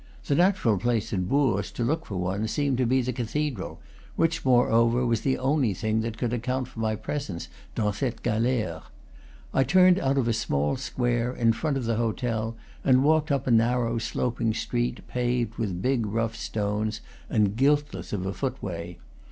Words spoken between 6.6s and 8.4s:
for my presence dans cette